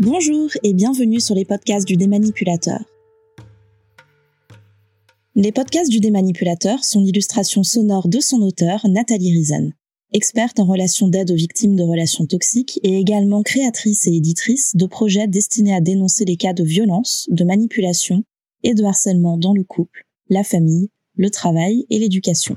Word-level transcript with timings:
Bonjour 0.00 0.48
et 0.62 0.74
bienvenue 0.74 1.18
sur 1.18 1.34
les 1.34 1.44
podcasts 1.44 1.84
du 1.84 1.96
démanipulateur. 1.96 2.78
Les 5.34 5.50
podcasts 5.50 5.90
du 5.90 5.98
démanipulateur 5.98 6.84
sont 6.84 7.00
l'illustration 7.00 7.64
sonore 7.64 8.06
de 8.06 8.20
son 8.20 8.40
auteur, 8.42 8.86
Nathalie 8.88 9.32
Rizen, 9.32 9.72
experte 10.12 10.60
en 10.60 10.66
relations 10.66 11.08
d'aide 11.08 11.32
aux 11.32 11.34
victimes 11.34 11.74
de 11.74 11.82
relations 11.82 12.26
toxiques 12.26 12.78
et 12.84 12.96
également 12.96 13.42
créatrice 13.42 14.06
et 14.06 14.14
éditrice 14.14 14.76
de 14.76 14.86
projets 14.86 15.26
destinés 15.26 15.74
à 15.74 15.80
dénoncer 15.80 16.24
les 16.24 16.36
cas 16.36 16.52
de 16.52 16.62
violence, 16.62 17.26
de 17.32 17.42
manipulation 17.42 18.22
et 18.62 18.74
de 18.74 18.84
harcèlement 18.84 19.36
dans 19.36 19.52
le 19.52 19.64
couple, 19.64 20.06
la 20.28 20.44
famille, 20.44 20.90
le 21.16 21.30
travail 21.30 21.86
et 21.90 21.98
l'éducation. 21.98 22.56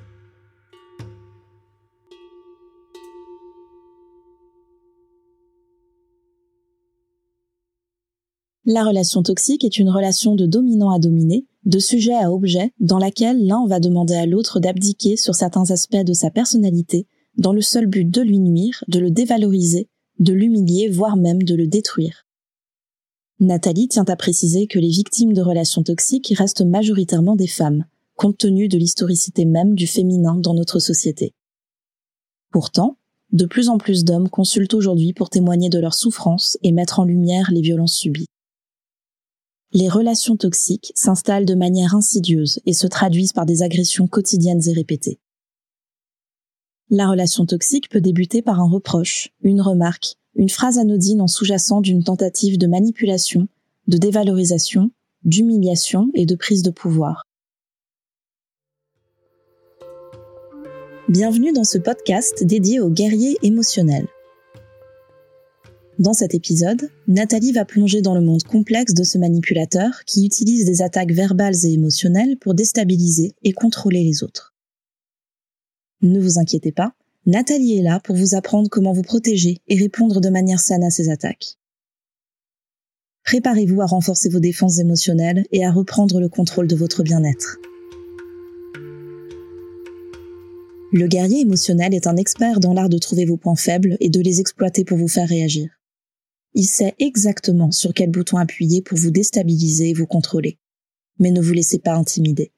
La 8.73 8.85
relation 8.85 9.21
toxique 9.21 9.66
est 9.66 9.80
une 9.80 9.89
relation 9.89 10.34
de 10.34 10.45
dominant 10.45 10.91
à 10.91 10.99
dominé, 10.99 11.45
de 11.66 11.77
sujet 11.77 12.13
à 12.13 12.31
objet, 12.31 12.71
dans 12.80 12.99
laquelle 12.99 13.45
l'un 13.45 13.67
va 13.67 13.81
demander 13.81 14.13
à 14.13 14.25
l'autre 14.25 14.61
d'abdiquer 14.61 15.17
sur 15.17 15.35
certains 15.35 15.71
aspects 15.71 16.05
de 16.05 16.13
sa 16.13 16.31
personnalité, 16.31 17.05
dans 17.35 17.52
le 17.52 17.59
seul 17.59 17.85
but 17.85 18.09
de 18.09 18.21
lui 18.21 18.39
nuire, 18.39 18.85
de 18.88 18.99
le 18.99 19.11
dévaloriser, 19.11 19.89
de 20.20 20.31
l'humilier, 20.31 20.88
voire 20.88 21.17
même 21.17 21.44
de 21.44 21.53
le 21.53 21.67
détruire. 21.67 22.25
Nathalie 23.41 23.89
tient 23.89 24.05
à 24.07 24.16
préciser 24.16 24.67
que 24.67 24.80
les 24.80 24.88
victimes 24.88 25.33
de 25.33 25.41
relations 25.41 25.83
toxiques 25.83 26.33
restent 26.38 26.66
majoritairement 26.66 27.35
des 27.35 27.47
femmes, 27.47 27.83
compte 28.16 28.38
tenu 28.38 28.69
de 28.69 28.77
l'historicité 28.77 29.44
même 29.44 29.75
du 29.75 29.85
féminin 29.85 30.38
dans 30.38 30.53
notre 30.53 30.80
société. 30.80 31.33
Pourtant, 32.53 32.95
de 33.33 33.45
plus 33.45 33.67
en 33.67 33.77
plus 33.77 34.05
d'hommes 34.05 34.30
consultent 34.30 34.75
aujourd'hui 34.75 35.11
pour 35.11 35.30
témoigner 35.30 35.67
de 35.67 35.80
leurs 35.80 35.94
souffrances 35.94 36.58
et 36.64 36.72
mettre 36.72 37.02
en 37.02 37.03
lumière 37.03 37.52
les 37.52 37.61
violences 37.61 37.95
subies. 37.95 38.27
Les 39.73 39.88
relations 39.88 40.36
toxiques 40.36 40.91
s'installent 40.95 41.45
de 41.45 41.55
manière 41.55 41.95
insidieuse 41.95 42.59
et 42.66 42.73
se 42.73 42.88
traduisent 42.88 43.31
par 43.31 43.45
des 43.45 43.64
agressions 43.64 44.05
quotidiennes 44.05 44.67
et 44.67 44.73
répétées. 44.73 45.17
La 46.89 47.08
relation 47.08 47.45
toxique 47.45 47.88
peut 47.88 48.02
débuter 48.02 48.42
par 48.42 48.59
un 48.59 48.69
reproche, 48.69 49.30
une 49.42 49.61
remarque, 49.61 50.16
une 50.36 50.49
phrase 50.49 50.77
anodine 50.77 51.22
en 51.22 51.27
sous-jacent 51.27 51.80
d'une 51.80 52.03
tentative 52.03 52.58
de 52.58 52.67
manipulation, 52.67 53.47
de 53.88 53.97
dévalorisation, 53.97 54.92
d'humiliation 55.23 56.11
et 56.16 56.25
de 56.25 56.36
prise 56.36 56.64
de 56.64 56.72
pouvoir. 56.72 57.23
Bienvenue 61.08 61.53
dans 61.53 61.64
ce 61.64 61.77
podcast 61.77 62.44
dédié 62.44 62.81
aux 62.81 62.89
guerriers 62.89 63.38
émotionnels. 63.42 64.08
Dans 66.02 66.13
cet 66.13 66.33
épisode, 66.33 66.89
Nathalie 67.07 67.52
va 67.52 67.63
plonger 67.63 68.02
dans 68.02 68.16
le 68.16 68.21
monde 68.21 68.41
complexe 68.41 68.95
de 68.95 69.03
ce 69.03 69.19
manipulateur 69.19 70.03
qui 70.08 70.25
utilise 70.25 70.66
des 70.66 70.81
attaques 70.81 71.11
verbales 71.11 71.53
et 71.63 71.73
émotionnelles 71.73 72.39
pour 72.39 72.55
déstabiliser 72.55 73.35
et 73.43 73.52
contrôler 73.52 74.03
les 74.03 74.23
autres. 74.23 74.55
Ne 76.02 76.19
vous 76.19 76.39
inquiétez 76.39 76.71
pas, 76.71 76.95
Nathalie 77.27 77.77
est 77.77 77.83
là 77.83 77.99
pour 77.99 78.16
vous 78.16 78.33
apprendre 78.33 78.67
comment 78.67 78.93
vous 78.93 79.03
protéger 79.03 79.59
et 79.67 79.77
répondre 79.77 80.21
de 80.21 80.30
manière 80.30 80.59
saine 80.59 80.83
à 80.83 80.89
ces 80.89 81.11
attaques. 81.11 81.59
Préparez-vous 83.23 83.83
à 83.83 83.86
renforcer 83.86 84.30
vos 84.30 84.39
défenses 84.39 84.80
émotionnelles 84.80 85.45
et 85.52 85.63
à 85.63 85.71
reprendre 85.71 86.19
le 86.19 86.30
contrôle 86.30 86.65
de 86.65 86.75
votre 86.75 87.03
bien-être. 87.03 87.59
Le 90.93 91.05
guerrier 91.05 91.41
émotionnel 91.41 91.93
est 91.93 92.08
un 92.08 92.17
expert 92.17 92.59
dans 92.59 92.73
l'art 92.73 92.89
de 92.89 92.97
trouver 92.97 93.25
vos 93.25 93.38
points 93.38 93.55
faibles 93.55 93.97
et 93.99 94.09
de 94.09 94.19
les 94.19 94.39
exploiter 94.39 94.83
pour 94.83 94.97
vous 94.97 95.08
faire 95.08 95.30
réagir. 95.30 95.69
Il 96.53 96.66
sait 96.66 96.95
exactement 96.99 97.71
sur 97.71 97.94
quel 97.94 98.11
bouton 98.11 98.38
appuyer 98.38 98.81
pour 98.81 98.97
vous 98.97 99.11
déstabiliser 99.11 99.89
et 99.89 99.94
vous 99.94 100.07
contrôler. 100.07 100.58
Mais 101.20 101.31
ne 101.31 101.42
vous 101.42 101.53
laissez 101.53 101.80
pas 101.80 101.93
intimider. 101.93 102.52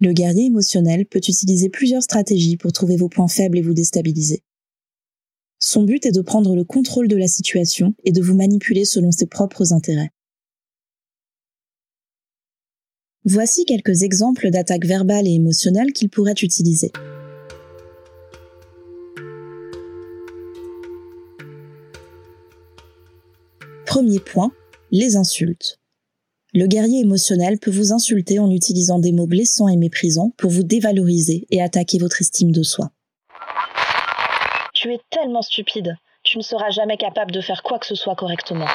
Le 0.00 0.12
guerrier 0.12 0.46
émotionnel 0.46 1.06
peut 1.06 1.18
utiliser 1.18 1.68
plusieurs 1.68 2.02
stratégies 2.02 2.56
pour 2.56 2.72
trouver 2.72 2.96
vos 2.96 3.08
points 3.08 3.28
faibles 3.28 3.58
et 3.58 3.62
vous 3.62 3.74
déstabiliser. 3.74 4.42
Son 5.58 5.82
but 5.82 6.06
est 6.06 6.12
de 6.12 6.22
prendre 6.22 6.56
le 6.56 6.64
contrôle 6.64 7.08
de 7.08 7.16
la 7.16 7.28
situation 7.28 7.94
et 8.04 8.12
de 8.12 8.22
vous 8.22 8.34
manipuler 8.34 8.86
selon 8.86 9.12
ses 9.12 9.26
propres 9.26 9.74
intérêts. 9.74 10.10
Voici 13.26 13.66
quelques 13.66 14.02
exemples 14.02 14.48
d'attaques 14.48 14.86
verbales 14.86 15.28
et 15.28 15.34
émotionnelles 15.34 15.92
qu'il 15.92 16.08
pourrait 16.08 16.32
utiliser. 16.32 16.92
Premier 23.90 24.20
point, 24.20 24.52
les 24.92 25.16
insultes. 25.16 25.80
Le 26.54 26.68
guerrier 26.68 27.00
émotionnel 27.00 27.58
peut 27.58 27.72
vous 27.72 27.90
insulter 27.90 28.38
en 28.38 28.48
utilisant 28.48 29.00
des 29.00 29.10
mots 29.10 29.26
blessants 29.26 29.66
et 29.66 29.76
méprisants 29.76 30.32
pour 30.36 30.52
vous 30.52 30.62
dévaloriser 30.62 31.48
et 31.50 31.60
attaquer 31.60 31.98
votre 31.98 32.20
estime 32.20 32.52
de 32.52 32.62
soi. 32.62 32.92
Tu 34.74 34.94
es 34.94 35.00
tellement 35.10 35.42
stupide, 35.42 35.96
tu 36.22 36.38
ne 36.38 36.42
seras 36.44 36.70
jamais 36.70 36.98
capable 36.98 37.32
de 37.32 37.40
faire 37.40 37.64
quoi 37.64 37.80
que 37.80 37.86
ce 37.86 37.96
soit 37.96 38.14
correctement. 38.14 38.68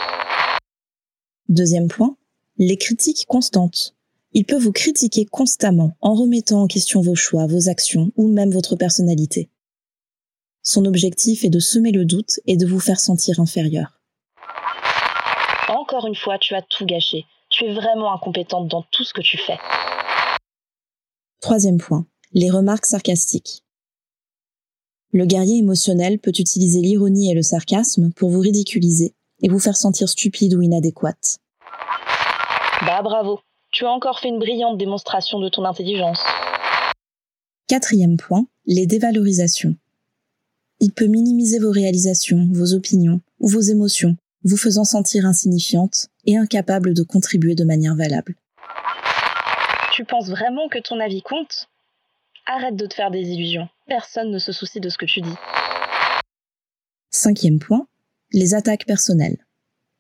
Deuxième 1.48 1.88
point, 1.88 2.18
les 2.58 2.76
critiques 2.76 3.26
constantes. 3.26 3.96
Il 4.34 4.44
peut 4.44 4.60
vous 4.60 4.74
critiquer 4.74 5.24
constamment 5.24 5.96
en 6.02 6.14
remettant 6.14 6.62
en 6.62 6.68
question 6.68 7.00
vos 7.00 7.16
choix, 7.16 7.48
vos 7.48 7.70
actions 7.70 8.12
ou 8.18 8.28
même 8.28 8.52
votre 8.52 8.76
personnalité. 8.76 9.50
Son 10.62 10.84
objectif 10.84 11.46
est 11.46 11.50
de 11.50 11.60
semer 11.60 11.94
le 11.94 12.04
doute 12.04 12.42
et 12.48 12.58
de 12.58 12.68
vous 12.68 12.82
faire 12.82 13.00
sentir 13.00 13.40
inférieur. 13.40 13.95
Encore 15.88 16.08
une 16.08 16.16
fois, 16.16 16.40
tu 16.40 16.56
as 16.56 16.64
tout 16.64 16.84
gâché. 16.84 17.28
Tu 17.50 17.64
es 17.66 17.72
vraiment 17.72 18.12
incompétente 18.12 18.68
dans 18.68 18.82
tout 18.90 19.04
ce 19.04 19.14
que 19.14 19.22
tu 19.22 19.38
fais. 19.38 19.60
Troisième 21.42 21.78
point, 21.78 22.08
les 22.34 22.50
remarques 22.50 22.88
sarcastiques. 22.88 23.62
Le 25.12 25.28
guerrier 25.28 25.60
émotionnel 25.60 26.18
peut 26.18 26.34
utiliser 26.40 26.82
l'ironie 26.82 27.30
et 27.30 27.36
le 27.36 27.44
sarcasme 27.44 28.12
pour 28.14 28.32
vous 28.32 28.40
ridiculiser 28.40 29.14
et 29.44 29.48
vous 29.48 29.60
faire 29.60 29.78
sentir 29.78 30.10
stupide 30.10 30.56
ou 30.56 30.64
inadéquate. 30.64 31.38
Bah 32.82 33.04
bravo, 33.04 33.42
tu 33.72 33.86
as 33.86 33.92
encore 33.92 34.20
fait 34.20 34.30
une 34.30 34.40
brillante 34.40 34.80
démonstration 34.80 35.40
de 35.40 35.50
ton 35.50 35.66
intelligence. 35.66 36.24
Quatrième 37.68 38.18
point, 38.18 38.48
les 38.66 38.88
dévalorisations. 38.88 39.76
Il 40.80 40.94
peut 40.94 41.06
minimiser 41.06 41.60
vos 41.60 41.72
réalisations, 41.72 42.50
vos 42.52 42.74
opinions 42.74 43.22
ou 43.40 43.50
vos 43.50 43.62
émotions 43.62 44.18
vous 44.46 44.58
faisant 44.58 44.84
sentir 44.84 45.26
insignifiante 45.26 46.08
et 46.26 46.38
incapable 46.38 46.94
de 46.94 47.04
contribuer 47.04 47.56
de 47.56 47.66
manière 47.66 47.96
valable. 47.96 48.36
Tu 49.92 50.06
penses 50.06 50.30
vraiment 50.30 50.70
que 50.70 50.80
ton 50.80 51.00
avis 51.00 51.22
compte? 51.22 51.68
Arrête 52.46 52.76
de 52.76 52.86
te 52.86 52.94
faire 52.94 53.10
des 53.10 53.22
illusions. 53.22 53.68
Personne 53.88 54.30
ne 54.30 54.38
se 54.38 54.52
soucie 54.52 54.80
de 54.80 54.90
ce 54.90 55.00
que 55.00 55.06
tu 55.06 55.22
dis. 55.22 55.36
Cinquième 57.10 57.60
point, 57.60 57.88
les 58.32 58.54
attaques 58.54 58.86
personnelles. 58.86 59.38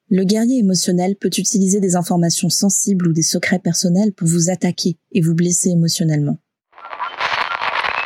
Le 0.09 0.23
guerrier 0.23 0.59
émotionnel 0.59 1.15
peut 1.15 1.31
utiliser 1.35 1.79
des 1.79 1.95
informations 1.95 2.49
sensibles 2.49 3.07
ou 3.07 3.13
des 3.13 3.23
secrets 3.23 3.57
personnels 3.57 4.13
pour 4.13 4.27
vous 4.27 4.51
attaquer 4.51 4.97
et 5.11 5.21
vous 5.21 5.33
blesser 5.33 5.69
émotionnellement. 5.69 6.37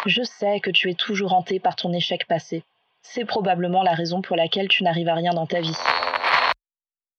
Je 0.06 0.24
sais 0.24 0.62
que 0.62 0.72
tu 0.72 0.90
es 0.90 0.94
toujours 0.94 1.34
hanté 1.34 1.60
par 1.60 1.76
ton 1.76 1.92
échec 1.92 2.26
passé. 2.28 2.64
C'est 3.02 3.26
probablement 3.26 3.84
la 3.84 3.94
raison 3.94 4.22
pour 4.22 4.38
laquelle 4.38 4.70
tu 4.70 4.84
n'arrives 4.84 5.10
à 5.10 5.16
rien 5.16 5.34
dans 5.34 5.48
ta 5.48 5.60
vie. 5.60 5.76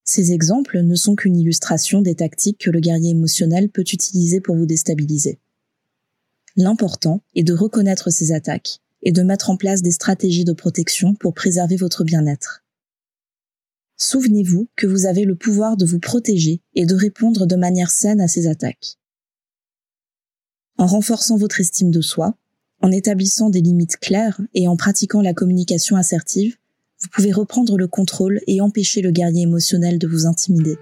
Ces 0.04 0.32
exemples 0.32 0.80
ne 0.80 0.94
sont 0.94 1.14
qu'une 1.14 1.36
illustration 1.36 2.02
des 2.02 2.14
tactiques 2.14 2.58
que 2.58 2.70
le 2.70 2.80
guerrier 2.80 3.10
émotionnel 3.10 3.68
peut 3.68 3.84
utiliser 3.92 4.40
pour 4.40 4.56
vous 4.56 4.66
déstabiliser. 4.66 5.38
L'important 6.56 7.22
est 7.34 7.44
de 7.44 7.54
reconnaître 7.54 8.10
ces 8.10 8.32
attaques 8.32 8.80
et 9.02 9.12
de 9.12 9.22
mettre 9.22 9.50
en 9.50 9.56
place 9.56 9.82
des 9.82 9.92
stratégies 9.92 10.44
de 10.44 10.52
protection 10.52 11.14
pour 11.14 11.34
préserver 11.34 11.76
votre 11.76 12.04
bien-être. 12.04 12.64
Souvenez-vous 13.96 14.68
que 14.76 14.86
vous 14.86 15.06
avez 15.06 15.24
le 15.24 15.36
pouvoir 15.36 15.76
de 15.76 15.84
vous 15.84 16.00
protéger 16.00 16.62
et 16.74 16.86
de 16.86 16.94
répondre 16.94 17.46
de 17.46 17.56
manière 17.56 17.90
saine 17.90 18.20
à 18.20 18.28
ces 18.28 18.46
attaques. 18.46 18.96
En 20.78 20.86
renforçant 20.86 21.36
votre 21.36 21.60
estime 21.60 21.90
de 21.90 22.00
soi, 22.00 22.34
en 22.80 22.90
établissant 22.90 23.50
des 23.50 23.60
limites 23.60 23.98
claires 23.98 24.40
et 24.54 24.66
en 24.68 24.76
pratiquant 24.76 25.20
la 25.20 25.34
communication 25.34 25.96
assertive, 25.96 26.56
vous 27.02 27.08
pouvez 27.12 27.32
reprendre 27.32 27.78
le 27.78 27.88
contrôle 27.88 28.40
et 28.46 28.60
empêcher 28.60 29.00
le 29.00 29.10
guerrier 29.10 29.42
émotionnel 29.42 29.98
de 29.98 30.06
vous 30.06 30.26
intimider. 30.26 30.76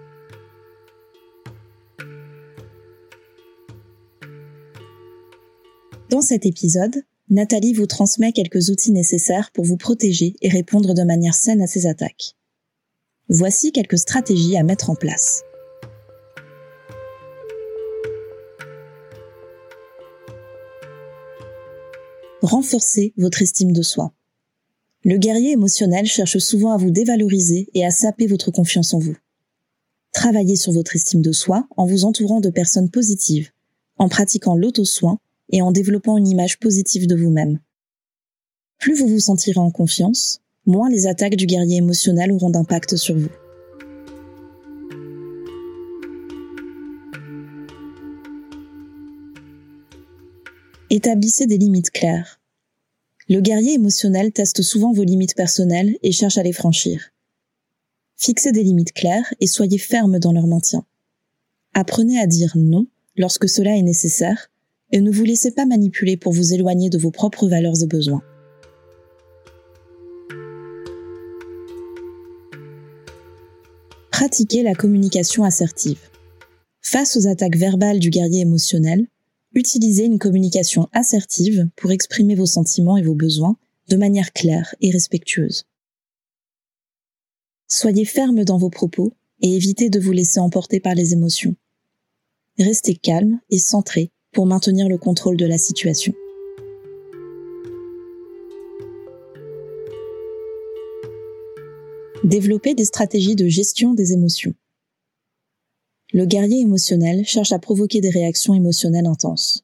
Dans 6.11 6.23
cet 6.23 6.47
épisode, 6.47 7.05
Nathalie 7.29 7.75
vous 7.75 7.87
transmet 7.87 8.33
quelques 8.33 8.71
outils 8.71 8.93
nécessaires 8.93 9.51
pour 9.53 9.65
vous 9.65 9.77
protéger 9.77 10.35
et 10.41 10.49
répondre 10.49 10.95
de 10.95 11.03
manière 11.03 11.35
saine 11.35 11.61
à 11.61 11.67
ces 11.67 11.87
attaques. 11.87 12.35
Voici 13.29 13.73
quelques 13.73 13.99
stratégies 13.99 14.57
à 14.57 14.63
mettre 14.63 14.89
en 14.89 14.95
place. 14.95 15.43
Renforcez 22.41 23.13
votre 23.19 23.43
estime 23.43 23.73
de 23.73 23.83
soi. 23.83 24.15
Le 25.09 25.17
guerrier 25.17 25.53
émotionnel 25.53 26.05
cherche 26.05 26.37
souvent 26.37 26.73
à 26.73 26.77
vous 26.77 26.91
dévaloriser 26.91 27.71
et 27.73 27.83
à 27.83 27.91
saper 27.91 28.27
votre 28.27 28.51
confiance 28.51 28.93
en 28.93 28.99
vous. 28.99 29.17
Travaillez 30.13 30.55
sur 30.55 30.71
votre 30.73 30.95
estime 30.97 31.23
de 31.23 31.33
soi 31.33 31.67
en 31.79 31.87
vous 31.87 32.05
entourant 32.05 32.43
de 32.43 32.51
personnes 32.51 32.91
positives, 32.91 33.49
en 33.97 34.11
pratiquant 34.11 34.55
l'auto-soin 34.55 35.19
et 35.49 35.63
en 35.63 35.73
développant 35.73 36.19
une 36.19 36.29
image 36.29 36.59
positive 36.59 37.07
de 37.07 37.17
vous-même. 37.17 37.59
Plus 38.79 38.99
vous 38.99 39.09
vous 39.09 39.19
sentirez 39.19 39.59
en 39.59 39.71
confiance, 39.71 40.43
moins 40.67 40.91
les 40.91 41.07
attaques 41.07 41.37
du 41.37 41.47
guerrier 41.47 41.79
émotionnel 41.79 42.31
auront 42.31 42.51
d'impact 42.51 42.97
sur 42.97 43.17
vous. 43.17 43.31
Établissez 50.91 51.47
des 51.47 51.57
limites 51.57 51.93
claires. 51.93 52.38
Le 53.31 53.43
guerrier 53.43 53.75
émotionnel 53.75 54.33
teste 54.33 54.63
souvent 54.63 54.95
vos 54.95 55.05
limites 55.05 55.35
personnelles 55.35 55.99
et 56.03 56.13
cherche 56.13 56.39
à 56.39 56.43
les 56.43 56.55
franchir. 56.55 57.11
Fixez 58.17 58.53
des 58.53 58.63
limites 58.63 58.95
claires 58.95 59.35
et 59.41 59.47
soyez 59.47 59.77
ferme 59.77 60.19
dans 60.19 60.33
leur 60.33 60.47
maintien. 60.47 60.87
Apprenez 61.75 62.19
à 62.19 62.27
dire 62.27 62.53
non 62.57 62.87
lorsque 63.17 63.47
cela 63.47 63.77
est 63.77 63.83
nécessaire 63.83 64.51
et 64.93 65.03
ne 65.03 65.11
vous 65.11 65.25
laissez 65.25 65.51
pas 65.51 65.67
manipuler 65.67 66.17
pour 66.17 66.33
vous 66.33 66.55
éloigner 66.55 66.89
de 66.89 66.97
vos 66.97 67.11
propres 67.11 67.49
valeurs 67.49 67.83
et 67.83 67.87
besoins. 67.87 68.23
Pratiquez 74.11 74.63
la 74.63 74.75
communication 74.75 75.45
assertive. 75.45 76.01
Face 76.81 77.15
aux 77.19 77.27
attaques 77.27 77.57
verbales 77.57 77.99
du 77.99 78.09
guerrier 78.09 78.41
émotionnel, 78.41 79.07
Utilisez 79.55 80.05
une 80.05 80.19
communication 80.19 80.89
assertive 80.93 81.69
pour 81.77 81.91
exprimer 81.91 82.35
vos 82.35 82.47
sentiments 82.47 82.97
et 82.97 83.03
vos 83.03 83.15
besoins 83.15 83.57
de 83.89 83.97
manière 83.97 84.33
claire 84.33 84.75
et 84.81 84.91
respectueuse. 84.91 85.67
Soyez 87.67 88.05
ferme 88.05 88.45
dans 88.45 88.59
vos 88.59 88.71
propos 88.71 89.13
et 89.41 89.55
évitez 89.55 89.89
de 89.89 90.01
vous 90.01 90.13
laisser 90.13 90.41
emporter 90.41 90.81
par 90.81 90.95
les 90.95 91.13
émotions. 91.13 91.57
Restez 92.59 92.95
calme 92.95 93.41
et 93.51 93.59
centré 93.59 94.11
pour 94.33 94.47
maintenir 94.47 94.89
le 94.89 94.99
contrôle 94.99 95.37
de 95.37 95.47
la 95.47 95.59
situation. 95.59 96.13
Développez 102.25 102.75
des 102.75 102.85
stratégies 102.85 103.37
de 103.37 103.49
gestion 103.49 103.95
des 103.95 104.13
émotions. 104.13 104.55
Le 106.15 106.25
guerrier 106.25 106.63
émotionnel 106.63 107.27
cherche 107.27 107.53
à 107.53 107.59
provoquer 107.59 108.01
des 108.01 108.09
réactions 108.09 108.55
émotionnelles 108.55 109.07
intenses. 109.07 109.63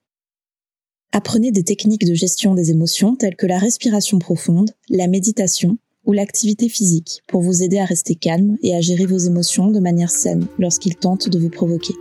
Apprenez 1.11 1.53
des 1.53 1.65
techniques 1.65 2.05
de 2.05 2.13
gestion 2.13 2.55
des 2.55 2.71
émotions 2.71 3.17
telles 3.17 3.37
que 3.37 3.47
la 3.47 3.59
respiration 3.59 4.19
profonde, 4.19 4.73
la 4.91 5.07
méditation 5.07 5.79
ou 6.05 6.13
l'activité 6.13 6.69
physique 6.69 7.23
pour 7.29 7.41
vous 7.41 7.63
aider 7.63 7.79
à 7.79 7.87
rester 7.87 8.15
calme 8.15 8.59
et 8.63 8.75
à 8.75 8.83
gérer 8.83 9.07
vos 9.07 9.17
émotions 9.17 9.71
de 9.71 9.81
manière 9.81 10.11
saine 10.11 10.47
lorsqu'ils 10.59 10.97
tentent 10.97 11.31
de 11.31 11.39
vous 11.39 11.49
provoquer. 11.49 11.95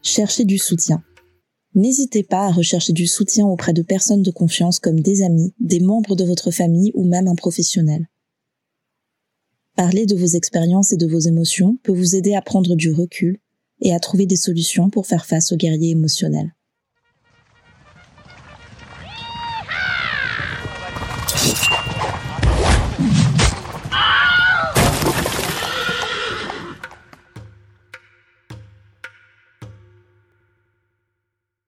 Cherchez 0.00 0.46
du 0.46 0.56
soutien. 0.56 1.02
N'hésitez 1.74 2.22
pas 2.22 2.46
à 2.46 2.52
rechercher 2.52 2.94
du 2.94 3.06
soutien 3.06 3.46
auprès 3.46 3.74
de 3.74 3.82
personnes 3.82 4.22
de 4.22 4.30
confiance 4.30 4.78
comme 4.78 5.00
des 5.00 5.20
amis, 5.20 5.52
des 5.60 5.80
membres 5.80 6.16
de 6.16 6.24
votre 6.24 6.50
famille 6.50 6.92
ou 6.94 7.04
même 7.04 7.28
un 7.28 7.34
professionnel. 7.34 8.08
Parler 9.76 10.06
de 10.06 10.14
vos 10.14 10.26
expériences 10.26 10.92
et 10.92 10.96
de 10.96 11.06
vos 11.08 11.18
émotions 11.18 11.78
peut 11.82 11.92
vous 11.92 12.14
aider 12.14 12.36
à 12.36 12.42
prendre 12.42 12.76
du 12.76 12.92
recul 12.92 13.38
et 13.80 13.92
à 13.92 13.98
trouver 13.98 14.24
des 14.24 14.36
solutions 14.36 14.88
pour 14.88 15.08
faire 15.08 15.26
face 15.26 15.50
aux 15.50 15.56
guerriers 15.56 15.90
émotionnels. 15.90 16.54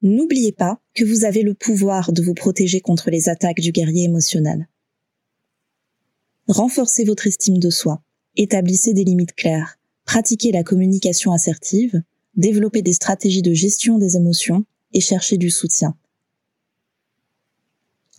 N'oubliez 0.02 0.52
pas 0.52 0.78
que 0.94 1.04
vous 1.04 1.24
avez 1.24 1.42
le 1.42 1.54
pouvoir 1.54 2.12
de 2.12 2.22
vous 2.22 2.34
protéger 2.34 2.80
contre 2.80 3.10
les 3.10 3.28
attaques 3.28 3.60
du 3.60 3.72
guerrier 3.72 4.04
émotionnel. 4.04 4.68
Renforcez 6.48 7.02
votre 7.02 7.26
estime 7.26 7.58
de 7.58 7.70
soi, 7.70 8.02
établissez 8.36 8.92
des 8.92 9.02
limites 9.02 9.34
claires, 9.34 9.80
pratiquez 10.04 10.52
la 10.52 10.62
communication 10.62 11.32
assertive, 11.32 12.00
développez 12.36 12.82
des 12.82 12.92
stratégies 12.92 13.42
de 13.42 13.52
gestion 13.52 13.98
des 13.98 14.16
émotions 14.16 14.64
et 14.92 15.00
cherchez 15.00 15.38
du 15.38 15.50
soutien. 15.50 15.96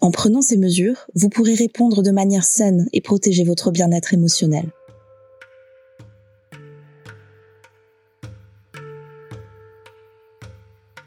En 0.02 0.12
prenant 0.12 0.42
ces 0.42 0.58
mesures, 0.58 1.08
vous 1.16 1.30
pourrez 1.30 1.54
répondre 1.54 2.04
de 2.04 2.12
manière 2.12 2.44
saine 2.44 2.90
et 2.92 3.00
protéger 3.00 3.46
votre 3.46 3.72
bien-être 3.72 4.14
émotionnel. 4.14 4.74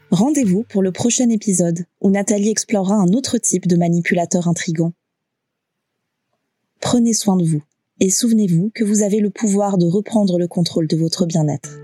Rendez-vous 0.09 0.63
pour 0.63 0.81
le 0.81 0.91
prochain 0.91 1.29
épisode 1.29 1.85
où 2.01 2.09
Nathalie 2.09 2.49
explorera 2.49 2.95
un 2.95 3.13
autre 3.13 3.37
type 3.37 3.67
de 3.67 3.77
manipulateur 3.77 4.47
intrigant 4.47 4.93
Prenez 6.93 7.13
soin 7.13 7.37
de 7.37 7.45
vous 7.45 7.61
et 8.01 8.09
souvenez-vous 8.09 8.69
que 8.75 8.83
vous 8.83 9.01
avez 9.01 9.21
le 9.21 9.29
pouvoir 9.29 9.77
de 9.77 9.85
reprendre 9.85 10.37
le 10.37 10.49
contrôle 10.49 10.87
de 10.87 10.97
votre 10.97 11.25
bien-être. 11.25 11.79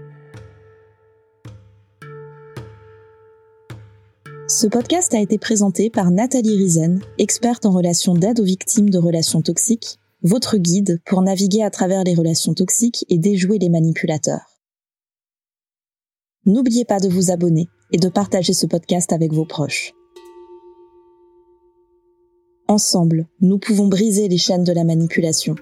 Ce 4.49 4.67
podcast 4.67 5.13
a 5.13 5.21
été 5.21 5.37
présenté 5.37 5.89
par 5.89 6.11
Nathalie 6.11 6.57
Rizen, 6.57 6.99
experte 7.19 7.65
en 7.65 7.71
relations 7.71 8.15
d'aide 8.15 8.41
aux 8.41 8.43
victimes 8.43 8.89
de 8.89 8.97
relations 8.97 9.41
toxiques, 9.41 9.97
votre 10.23 10.57
guide 10.57 10.99
pour 11.05 11.21
naviguer 11.21 11.63
à 11.63 11.69
travers 11.69 12.03
les 12.03 12.13
relations 12.13 12.53
toxiques 12.53 13.05
et 13.07 13.17
déjouer 13.17 13.59
les 13.59 13.69
manipulateurs. 13.69 14.59
N'oubliez 16.45 16.83
pas 16.83 16.99
de 16.99 17.07
vous 17.07 17.31
abonner 17.31 17.69
et 17.93 17.97
de 17.97 18.09
partager 18.09 18.51
ce 18.51 18.65
podcast 18.65 19.13
avec 19.13 19.31
vos 19.31 19.45
proches. 19.45 19.93
Ensemble, 22.69 23.27
nous 23.39 23.59
pouvons 23.59 23.87
briser 23.87 24.27
les 24.27 24.37
chaînes 24.37 24.65
de 24.65 24.73
la 24.73 24.83
manipulation 24.83 25.55